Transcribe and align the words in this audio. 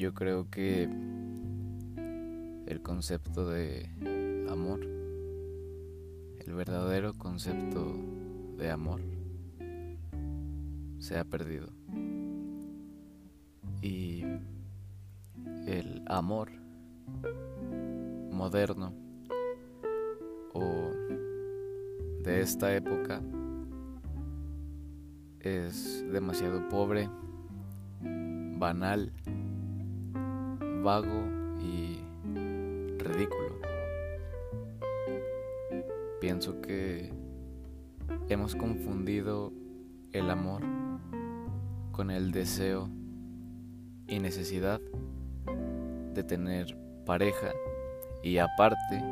Yo 0.00 0.14
creo 0.14 0.48
que 0.48 0.84
el 2.66 2.80
concepto 2.82 3.46
de 3.46 3.86
amor, 4.48 4.80
el 6.38 6.54
verdadero 6.54 7.12
concepto 7.12 7.98
de 8.56 8.70
amor, 8.70 9.02
se 11.00 11.18
ha 11.18 11.24
perdido. 11.24 11.68
Y 13.82 14.24
el 15.66 16.02
amor 16.06 16.50
moderno 18.32 18.94
o 20.54 20.64
de 22.22 22.40
esta 22.40 22.74
época 22.74 23.20
es 25.40 26.02
demasiado 26.10 26.66
pobre, 26.70 27.10
banal, 28.58 29.12
vago 30.82 31.24
y 31.60 31.98
ridículo. 32.98 33.60
Pienso 36.20 36.60
que 36.60 37.12
hemos 38.28 38.54
confundido 38.54 39.52
el 40.12 40.30
amor 40.30 40.62
con 41.92 42.10
el 42.10 42.32
deseo 42.32 42.88
y 44.06 44.18
necesidad 44.18 44.80
de 46.14 46.24
tener 46.24 46.76
pareja 47.04 47.52
y 48.22 48.38
aparte 48.38 49.02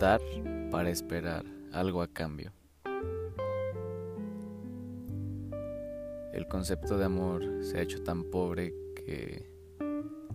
dar 0.00 0.20
para 0.70 0.90
esperar 0.90 1.44
algo 1.72 2.02
a 2.02 2.08
cambio. 2.08 2.57
El 6.38 6.46
concepto 6.46 6.96
de 6.96 7.04
amor 7.04 7.64
se 7.64 7.78
ha 7.78 7.82
hecho 7.82 8.04
tan 8.04 8.22
pobre 8.22 8.72
que 8.94 9.50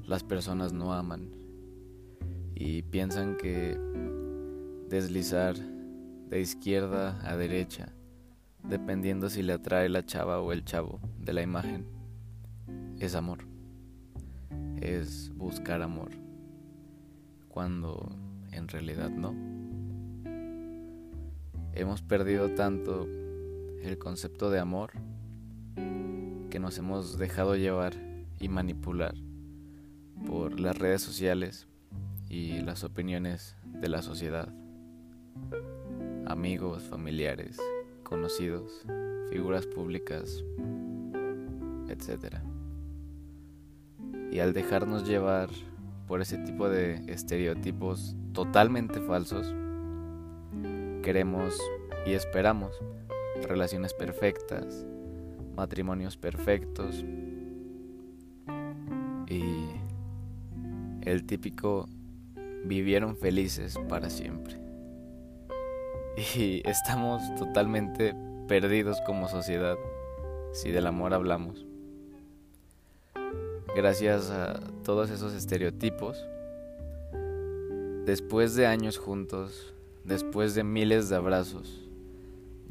las 0.06 0.22
personas 0.22 0.74
no 0.74 0.92
aman 0.92 1.32
y 2.54 2.82
piensan 2.82 3.38
que 3.38 3.80
deslizar 4.90 5.56
de 5.56 6.42
izquierda 6.42 7.22
a 7.26 7.38
derecha, 7.38 7.94
dependiendo 8.64 9.30
si 9.30 9.44
le 9.44 9.54
atrae 9.54 9.88
la 9.88 10.06
chava 10.06 10.42
o 10.42 10.52
el 10.52 10.66
chavo 10.66 11.00
de 11.20 11.32
la 11.32 11.42
imagen, 11.42 11.86
es 13.00 13.16
amor. 13.16 13.46
Es 14.82 15.32
buscar 15.34 15.82
amor, 15.82 16.10
cuando 17.48 18.14
en 18.52 18.68
realidad 18.68 19.10
no. 19.10 19.34
Hemos 21.74 22.02
perdido 22.02 22.50
tanto 22.56 23.08
el 23.82 23.98
concepto 23.98 24.52
de 24.52 24.60
amor 24.60 24.92
que 26.54 26.60
nos 26.60 26.78
hemos 26.78 27.18
dejado 27.18 27.56
llevar 27.56 27.96
y 28.40 28.48
manipular 28.48 29.16
por 30.28 30.60
las 30.60 30.78
redes 30.78 31.02
sociales 31.02 31.66
y 32.30 32.62
las 32.62 32.84
opiniones 32.84 33.56
de 33.66 33.90
la 33.90 34.04
sociedad. 34.04 34.54
Amigos, 36.28 36.84
familiares, 36.84 37.58
conocidos, 38.04 38.86
figuras 39.32 39.66
públicas, 39.66 40.44
etc. 41.90 42.36
Y 44.32 44.38
al 44.38 44.54
dejarnos 44.54 45.08
llevar 45.08 45.50
por 46.08 46.22
ese 46.22 46.38
tipo 46.38 46.70
de 46.70 47.04
estereotipos 47.12 48.16
totalmente 48.32 49.02
falsos, 49.02 49.52
queremos 51.02 51.60
y 52.06 52.12
esperamos 52.14 52.80
relaciones 53.42 53.96
perfectas, 53.96 54.86
matrimonios 55.56 56.18
perfectos 56.18 57.04
y 59.28 59.66
el 61.02 61.26
típico 61.26 61.88
vivieron 62.66 63.16
felices 63.18 63.78
para 63.90 64.10
siempre. 64.10 64.60
Y 66.36 66.62
estamos 66.68 67.22
totalmente 67.36 68.16
perdidos 68.48 69.02
como 69.06 69.28
sociedad 69.28 69.78
si 70.54 70.72
del 70.72 70.86
amor 70.86 71.14
hablamos. 71.14 71.66
Gracias 73.76 74.30
a 74.30 74.60
todos 74.84 75.10
esos 75.10 75.34
estereotipos, 75.34 76.24
después 78.06 78.54
de 78.54 78.68
años 78.68 79.00
juntos, 79.00 79.74
después 80.04 80.54
de 80.54 80.64
miles 80.64 81.10
de 81.10 81.16
abrazos, 81.16 81.90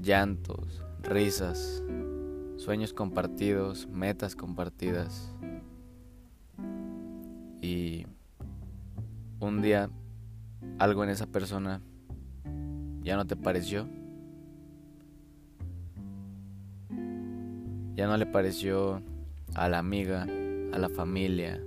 llantos, 0.01 0.85
risas, 1.03 1.83
sueños 2.63 2.93
compartidos, 2.93 3.89
metas 3.89 4.37
compartidas. 4.37 5.35
Y 7.61 8.07
un 9.41 9.61
día 9.63 9.91
algo 10.79 11.03
en 11.03 11.11
esa 11.11 11.27
persona 11.27 11.81
ya 13.03 13.17
no 13.17 13.27
te 13.27 13.35
pareció. 13.35 13.89
Ya 17.97 18.07
no 18.07 18.17
le 18.17 18.27
pareció 18.27 19.03
a 19.55 19.69
la 19.69 19.81
amiga, 19.81 20.23
a 20.23 20.79
la 20.79 20.89
familia, 20.89 21.61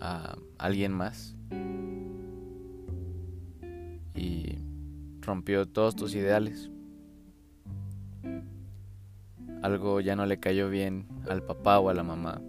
a 0.00 0.36
alguien 0.58 0.92
más. 0.92 1.36
Y 4.16 4.58
rompió 5.20 5.66
todos 5.66 5.94
tus 5.94 6.16
ideales 6.16 6.71
algo 9.62 10.00
ya 10.00 10.16
no 10.16 10.26
le 10.26 10.40
cayó 10.40 10.68
bien 10.68 11.06
al 11.28 11.42
papá 11.42 11.78
o 11.78 11.88
a 11.88 11.94
la 11.94 12.02
mamá. 12.02 12.40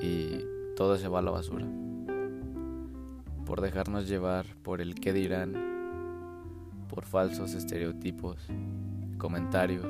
Y 0.00 0.44
todo 0.76 0.98
se 0.98 1.08
va 1.08 1.20
a 1.20 1.22
la 1.22 1.30
basura. 1.30 1.66
Por 3.46 3.60
dejarnos 3.60 4.08
llevar 4.08 4.44
por 4.62 4.80
el 4.80 4.96
qué 4.96 5.12
dirán, 5.12 5.54
por 6.88 7.04
falsos 7.04 7.54
estereotipos, 7.54 8.48
comentarios, 9.18 9.86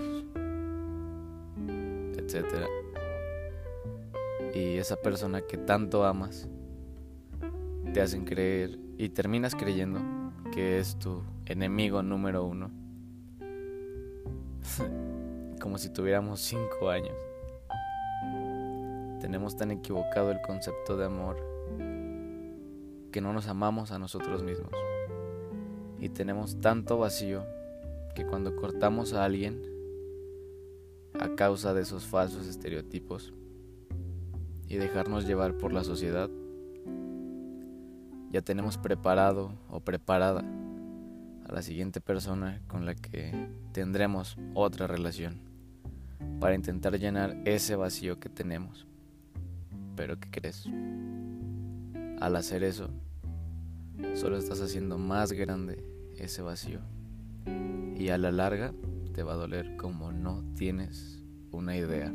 etc. 2.16 2.66
Y 4.54 4.76
esa 4.76 4.96
persona 4.96 5.40
que 5.40 5.56
tanto 5.56 6.04
amas 6.04 6.48
te 7.94 8.02
hacen 8.02 8.24
creer 8.24 8.78
y 8.98 9.08
terminas 9.08 9.54
creyendo 9.54 10.00
que 10.52 10.78
es 10.78 10.98
tu 10.98 11.22
enemigo 11.46 12.02
número 12.02 12.44
uno 12.44 12.81
como 15.60 15.78
si 15.78 15.90
tuviéramos 15.90 16.40
cinco 16.40 16.90
años. 16.90 17.16
Tenemos 19.20 19.56
tan 19.56 19.70
equivocado 19.70 20.30
el 20.30 20.40
concepto 20.42 20.96
de 20.96 21.04
amor 21.06 21.36
que 23.12 23.20
no 23.20 23.32
nos 23.32 23.46
amamos 23.46 23.92
a 23.92 23.98
nosotros 23.98 24.42
mismos. 24.42 24.72
Y 26.00 26.08
tenemos 26.08 26.60
tanto 26.60 26.98
vacío 26.98 27.44
que 28.14 28.26
cuando 28.26 28.56
cortamos 28.56 29.12
a 29.12 29.24
alguien 29.24 29.62
a 31.20 31.34
causa 31.36 31.74
de 31.74 31.82
esos 31.82 32.04
falsos 32.04 32.48
estereotipos 32.48 33.32
y 34.66 34.76
dejarnos 34.76 35.26
llevar 35.26 35.56
por 35.58 35.72
la 35.72 35.84
sociedad, 35.84 36.28
ya 38.30 38.40
tenemos 38.40 38.78
preparado 38.78 39.52
o 39.68 39.80
preparada 39.80 40.42
la 41.52 41.62
siguiente 41.62 42.00
persona 42.00 42.60
con 42.66 42.86
la 42.86 42.94
que 42.94 43.48
tendremos 43.72 44.36
otra 44.54 44.86
relación 44.86 45.40
para 46.40 46.54
intentar 46.54 46.98
llenar 46.98 47.36
ese 47.44 47.76
vacío 47.76 48.18
que 48.18 48.28
tenemos. 48.28 48.86
Pero 49.94 50.18
¿qué 50.18 50.30
crees? 50.30 50.66
Al 52.20 52.36
hacer 52.36 52.64
eso, 52.64 52.88
solo 54.14 54.38
estás 54.38 54.60
haciendo 54.60 54.96
más 54.98 55.32
grande 55.32 55.84
ese 56.16 56.42
vacío. 56.42 56.80
Y 57.96 58.08
a 58.08 58.18
la 58.18 58.32
larga 58.32 58.72
te 59.12 59.22
va 59.22 59.34
a 59.34 59.36
doler 59.36 59.76
como 59.76 60.10
no 60.10 60.42
tienes 60.54 61.22
una 61.50 61.76
idea. 61.76 62.12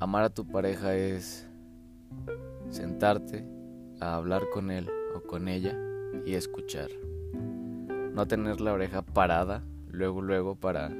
Amar 0.00 0.24
a 0.24 0.30
tu 0.30 0.46
pareja 0.46 0.94
es 0.94 1.46
sentarte 2.70 3.44
a 4.00 4.16
hablar 4.16 4.42
con 4.52 4.70
él 4.70 4.88
o 5.14 5.22
con 5.22 5.48
ella 5.48 5.87
y 6.24 6.34
escuchar. 6.34 6.90
No 8.12 8.26
tener 8.26 8.60
la 8.60 8.72
oreja 8.72 9.02
parada 9.02 9.62
luego 9.90 10.22
luego 10.22 10.54
para 10.56 10.90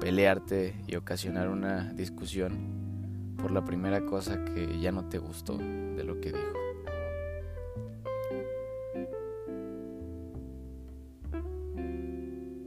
pelearte 0.00 0.74
y 0.86 0.96
ocasionar 0.96 1.48
una 1.48 1.92
discusión 1.92 3.36
por 3.36 3.50
la 3.50 3.64
primera 3.64 4.04
cosa 4.04 4.44
que 4.44 4.78
ya 4.80 4.92
no 4.92 5.08
te 5.08 5.18
gustó 5.18 5.56
de 5.56 6.04
lo 6.04 6.20
que 6.20 6.32
dijo. 6.32 6.58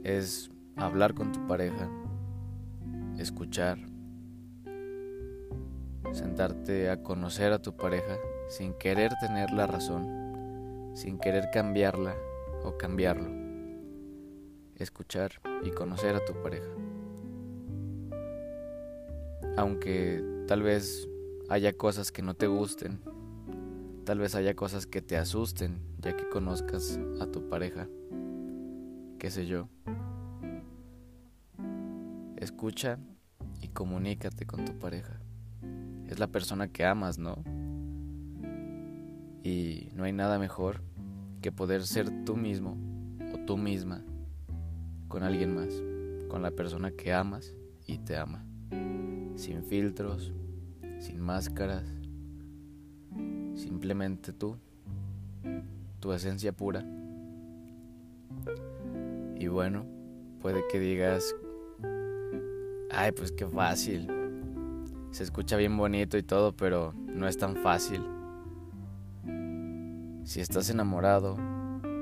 Es 0.04 0.50
hablar 0.76 1.14
con 1.14 1.32
tu 1.32 1.46
pareja, 1.46 1.88
escuchar, 3.18 3.78
sentarte 6.12 6.90
a 6.90 7.02
conocer 7.02 7.52
a 7.52 7.62
tu 7.62 7.76
pareja 7.76 8.16
sin 8.48 8.74
querer 8.74 9.12
tener 9.20 9.50
la 9.52 9.66
razón 9.66 10.31
sin 10.94 11.18
querer 11.18 11.50
cambiarla 11.52 12.16
o 12.64 12.76
cambiarlo. 12.76 13.30
Escuchar 14.76 15.32
y 15.62 15.70
conocer 15.70 16.16
a 16.16 16.24
tu 16.24 16.34
pareja. 16.42 16.70
aunque 19.56 20.22
tal 20.46 20.62
vez 20.62 21.08
haya 21.48 21.72
cosas 21.72 22.12
que 22.12 22.22
no 22.22 22.34
te 22.34 22.46
gusten, 22.46 23.00
tal 24.04 24.18
vez 24.18 24.34
haya 24.34 24.54
cosas 24.54 24.86
que 24.86 25.02
te 25.02 25.16
asusten 25.16 25.80
ya 25.98 26.16
que 26.16 26.28
conozcas 26.28 26.98
a 27.20 27.26
tu 27.26 27.48
pareja, 27.48 27.88
qué 29.18 29.30
sé 29.30 29.46
yo. 29.46 29.68
Escucha 32.36 32.98
y 33.60 33.68
comunícate 33.68 34.46
con 34.46 34.64
tu 34.64 34.78
pareja. 34.78 35.20
Es 36.08 36.18
la 36.18 36.26
persona 36.26 36.68
que 36.68 36.84
amas, 36.84 37.18
¿no? 37.18 37.44
Y 39.42 39.90
no 39.94 40.04
hay 40.04 40.12
nada 40.12 40.38
mejor 40.38 40.80
que 41.40 41.50
poder 41.50 41.84
ser 41.84 42.24
tú 42.24 42.36
mismo 42.36 42.76
o 43.34 43.38
tú 43.44 43.56
misma 43.56 44.04
con 45.08 45.22
alguien 45.22 45.54
más, 45.54 45.82
con 46.28 46.42
la 46.42 46.52
persona 46.52 46.90
que 46.90 47.12
amas 47.12 47.54
y 47.86 47.98
te 47.98 48.16
ama, 48.16 48.44
sin 49.36 49.62
filtros, 49.64 50.32
sin 51.00 51.20
máscaras, 51.20 51.84
simplemente 53.54 54.32
tú, 54.32 54.56
tu 56.00 56.12
esencia 56.12 56.52
pura. 56.52 56.84
Y 59.38 59.48
bueno, 59.48 59.84
puede 60.40 60.62
que 60.70 60.78
digas, 60.78 61.34
ay, 62.90 63.12
pues 63.12 63.32
qué 63.32 63.46
fácil, 63.46 64.08
se 65.10 65.24
escucha 65.24 65.56
bien 65.56 65.76
bonito 65.76 66.16
y 66.16 66.22
todo, 66.22 66.56
pero 66.56 66.94
no 66.94 67.28
es 67.28 67.36
tan 67.36 67.56
fácil. 67.56 68.02
Si 70.24 70.40
estás 70.40 70.70
enamorado 70.70 71.36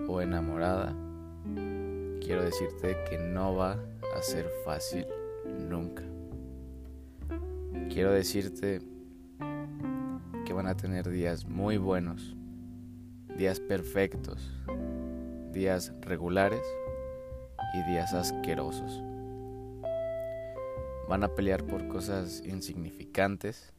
o 0.07 0.21
enamorada, 0.21 0.95
quiero 2.21 2.43
decirte 2.45 2.95
que 3.09 3.17
no 3.17 3.57
va 3.57 3.79
a 4.15 4.23
ser 4.23 4.47
fácil 4.63 5.07
nunca. 5.47 6.03
Quiero 7.89 8.13
decirte 8.13 8.83
que 10.45 10.53
van 10.53 10.67
a 10.67 10.77
tener 10.77 11.09
días 11.09 11.47
muy 11.47 11.79
buenos, 11.79 12.37
días 13.39 13.59
perfectos, 13.59 14.53
días 15.51 15.93
regulares 16.03 16.63
y 17.73 17.91
días 17.91 18.13
asquerosos. 18.13 19.03
Van 21.09 21.25
a 21.25 21.35
pelear 21.35 21.65
por 21.65 21.89
cosas 21.89 22.43
insignificantes, 22.45 23.73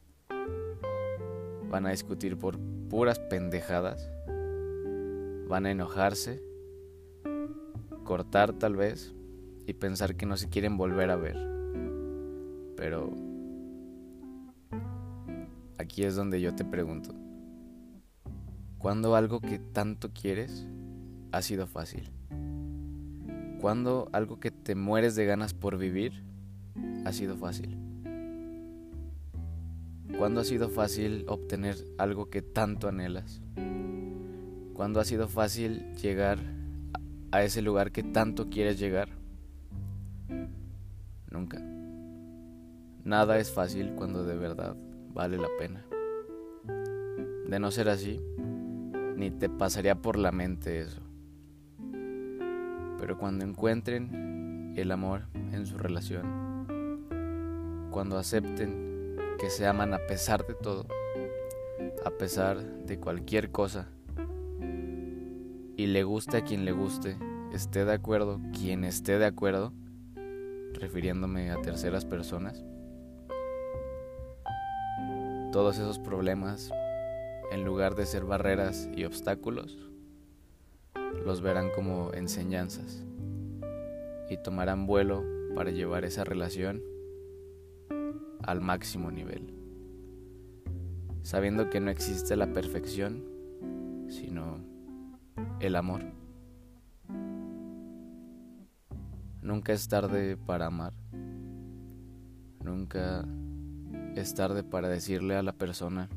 van 1.70 1.86
a 1.86 1.90
discutir 1.90 2.36
por 2.36 2.58
puras 2.90 3.18
pendejadas, 3.18 4.11
van 5.52 5.66
a 5.66 5.70
enojarse, 5.70 6.42
cortar 8.04 8.54
tal 8.54 8.74
vez 8.74 9.14
y 9.66 9.74
pensar 9.74 10.16
que 10.16 10.24
no 10.24 10.38
se 10.38 10.48
quieren 10.48 10.78
volver 10.78 11.10
a 11.10 11.16
ver. 11.16 11.36
Pero 12.74 13.12
aquí 15.76 16.04
es 16.04 16.16
donde 16.16 16.40
yo 16.40 16.54
te 16.54 16.64
pregunto, 16.64 17.14
¿cuándo 18.78 19.14
algo 19.14 19.40
que 19.40 19.58
tanto 19.58 20.08
quieres 20.14 20.66
ha 21.32 21.42
sido 21.42 21.66
fácil? 21.66 22.10
¿Cuándo 23.60 24.08
algo 24.12 24.40
que 24.40 24.50
te 24.50 24.74
mueres 24.74 25.16
de 25.16 25.26
ganas 25.26 25.52
por 25.52 25.76
vivir 25.76 26.24
ha 27.04 27.12
sido 27.12 27.36
fácil? 27.36 27.76
¿Cuándo 30.16 30.40
ha 30.40 30.44
sido 30.44 30.70
fácil 30.70 31.26
obtener 31.28 31.76
algo 31.98 32.30
que 32.30 32.40
tanto 32.40 32.88
anhelas? 32.88 33.42
¿Cuándo 34.74 35.00
ha 35.00 35.04
sido 35.04 35.28
fácil 35.28 35.94
llegar 35.96 36.38
a 37.30 37.42
ese 37.42 37.62
lugar 37.62 37.92
que 37.92 38.02
tanto 38.02 38.48
quieres 38.48 38.78
llegar? 38.78 39.08
Nunca. 41.30 41.58
Nada 43.04 43.38
es 43.38 43.50
fácil 43.50 43.92
cuando 43.96 44.24
de 44.24 44.36
verdad 44.36 44.74
vale 45.12 45.36
la 45.36 45.48
pena. 45.58 45.84
De 47.48 47.58
no 47.58 47.70
ser 47.70 47.88
así, 47.88 48.20
ni 49.16 49.30
te 49.30 49.48
pasaría 49.48 49.94
por 49.94 50.18
la 50.18 50.32
mente 50.32 50.80
eso. 50.80 51.00
Pero 52.98 53.18
cuando 53.18 53.44
encuentren 53.44 54.72
el 54.76 54.90
amor 54.90 55.26
en 55.34 55.66
su 55.66 55.76
relación, 55.76 56.66
cuando 57.90 58.16
acepten 58.16 59.16
que 59.38 59.50
se 59.50 59.66
aman 59.66 59.92
a 59.92 59.98
pesar 60.06 60.46
de 60.46 60.54
todo, 60.54 60.86
a 62.04 62.10
pesar 62.10 62.62
de 62.62 62.98
cualquier 62.98 63.50
cosa, 63.50 63.88
y 65.82 65.86
le 65.88 66.04
guste 66.04 66.36
a 66.36 66.44
quien 66.44 66.64
le 66.64 66.70
guste, 66.70 67.16
esté 67.52 67.84
de 67.84 67.92
acuerdo 67.92 68.40
quien 68.56 68.84
esté 68.84 69.18
de 69.18 69.24
acuerdo, 69.26 69.72
refiriéndome 70.74 71.50
a 71.50 71.60
terceras 71.60 72.04
personas, 72.04 72.64
todos 75.50 75.78
esos 75.78 75.98
problemas, 75.98 76.70
en 77.50 77.64
lugar 77.64 77.96
de 77.96 78.06
ser 78.06 78.24
barreras 78.24 78.88
y 78.94 79.02
obstáculos, 79.04 79.76
los 81.26 81.40
verán 81.40 81.70
como 81.74 82.14
enseñanzas 82.14 83.02
y 84.30 84.36
tomarán 84.36 84.86
vuelo 84.86 85.24
para 85.56 85.72
llevar 85.72 86.04
esa 86.04 86.22
relación 86.22 86.80
al 88.44 88.60
máximo 88.60 89.10
nivel, 89.10 89.52
sabiendo 91.24 91.70
que 91.70 91.80
no 91.80 91.90
existe 91.90 92.36
la 92.36 92.52
perfección, 92.52 93.24
sino 94.08 94.71
el 95.60 95.76
amor. 95.76 96.02
Nunca 99.42 99.72
es 99.72 99.88
tarde 99.88 100.36
para 100.36 100.66
amar. 100.66 100.92
Nunca 102.64 103.24
es 104.14 104.34
tarde 104.34 104.62
para 104.62 104.88
decirle 104.88 105.36
a 105.36 105.42
la 105.42 105.52
persona 105.52 106.08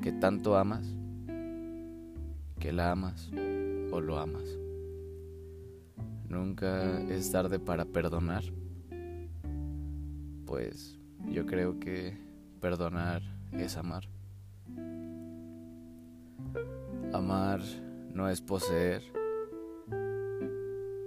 que 0.00 0.12
tanto 0.12 0.56
amas, 0.56 0.86
que 2.58 2.72
la 2.72 2.92
amas 2.92 3.30
o 3.92 4.00
lo 4.00 4.18
amas. 4.18 4.44
Nunca 6.28 7.00
es 7.10 7.30
tarde 7.30 7.58
para 7.58 7.84
perdonar, 7.84 8.44
pues 10.46 10.98
yo 11.28 11.44
creo 11.44 11.78
que 11.80 12.16
perdonar 12.60 13.22
es 13.52 13.76
amar. 13.76 14.04
Amar 17.12 17.60
no 18.14 18.28
es 18.28 18.40
poseer, 18.40 19.02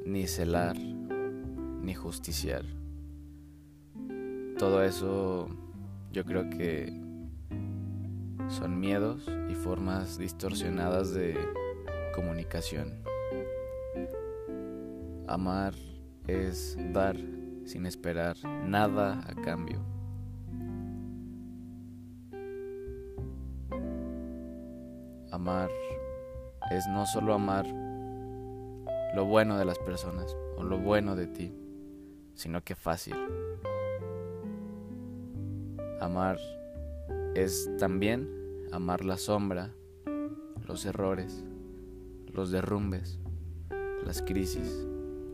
ni 0.05 0.27
celar, 0.27 0.77
ni 0.77 1.93
justiciar 1.93 2.65
todo 4.63 4.81
eso 4.81 5.50
yo 6.13 6.24
creo 6.24 6.50
que 6.50 6.86
son 8.48 8.79
miedos 8.79 9.29
y 9.50 9.55
formas 9.55 10.17
distorsionadas 10.17 11.13
de 11.13 11.38
comunicación. 12.15 12.93
Amar 15.27 15.74
es 16.27 16.77
dar 16.93 17.17
sin 17.65 17.86
esperar 17.86 18.38
nada 18.65 19.19
a 19.27 19.36
cambio. 19.41 19.83
Amar 25.29 25.69
es 26.73 26.87
no 26.87 27.05
solo 27.05 27.33
amar 27.35 27.67
lo 29.15 29.25
bueno 29.25 29.57
de 29.59 29.65
las 29.65 29.77
personas 29.77 30.35
o 30.57 30.63
lo 30.63 30.79
bueno 30.79 31.15
de 31.15 31.27
ti, 31.27 31.53
sino 32.33 32.63
que 32.63 32.75
fácil. 32.75 33.15
Amar 36.01 36.39
es 37.35 37.69
también 37.77 38.27
amar 38.71 39.05
la 39.05 39.17
sombra, 39.17 39.71
los 40.65 40.85
errores, 40.85 41.43
los 42.25 42.49
derrumbes, 42.49 43.19
las 44.03 44.23
crisis, 44.23 44.87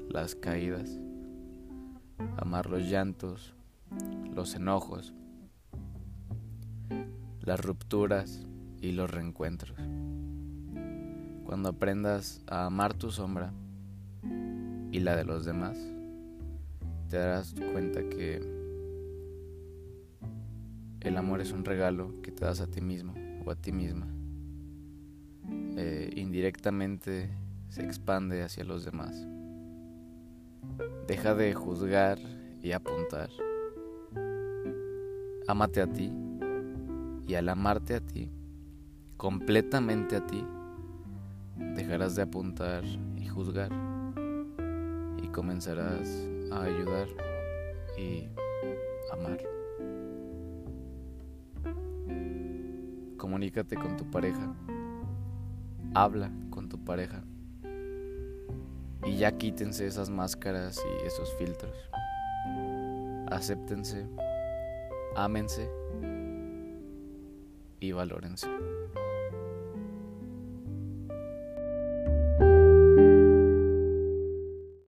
las 0.10 0.36
caídas. 0.36 1.00
Amar 2.36 2.70
los 2.70 2.82
llantos, 2.82 3.54
los 4.34 4.56
enojos, 4.56 5.14
las 7.40 7.62
rupturas 7.62 8.46
y 8.82 8.92
los 8.92 9.10
reencuentros. 9.10 9.78
Cuando 11.50 11.70
aprendas 11.70 12.44
a 12.46 12.68
amar 12.68 12.94
tu 12.94 13.10
sombra 13.10 13.52
y 14.92 15.00
la 15.00 15.16
de 15.16 15.26
los 15.26 15.46
demás, 15.46 15.80
te 17.10 17.18
darás 17.18 17.56
cuenta 17.74 18.08
que 18.08 18.40
el 21.02 21.18
amor 21.18 21.42
es 21.42 21.52
un 21.52 21.66
regalo 21.66 22.22
que 22.22 22.32
te 22.32 22.46
das 22.46 22.62
a 22.62 22.68
ti 22.68 22.82
mismo 22.82 23.16
o 23.44 23.50
a 23.50 23.56
ti 23.56 23.72
misma. 23.72 24.06
Eh, 25.76 26.14
indirectamente 26.18 27.32
se 27.70 27.84
expande 27.84 28.44
hacia 28.44 28.64
los 28.64 28.86
demás. 28.86 29.28
Deja 31.08 31.34
de 31.34 31.56
juzgar 31.56 32.20
y 32.62 32.74
apuntar. 32.74 33.32
Ámate 35.48 35.82
a 35.82 35.88
ti 35.88 36.14
y 37.28 37.34
al 37.34 37.50
amarte 37.50 37.96
a 37.96 38.02
ti, 38.02 38.30
completamente 39.18 40.16
a 40.16 40.28
ti, 40.28 40.46
dejarás 41.76 42.16
de 42.16 42.24
apuntar 42.24 42.84
y 42.86 43.28
juzgar 43.28 43.72
y 45.22 45.28
comenzarás 45.28 46.28
a 46.52 46.64
ayudar 46.64 47.08
y 47.98 48.28
amar. 49.12 49.40
Comunícate 53.18 53.76
con 53.76 53.98
tu 53.98 54.10
pareja, 54.10 54.56
habla 55.94 56.32
con 56.50 56.70
tu 56.70 56.84
pareja 56.84 57.24
y 59.06 59.18
ya 59.18 59.38
quítense 59.38 59.86
esas 59.86 60.10
máscaras 60.10 60.80
y 60.86 61.06
esos 61.06 61.34
filtros. 61.36 61.76
Acéptense, 63.32 64.08
ámense 65.16 65.70
y 67.80 67.92
valórense. 67.92 68.48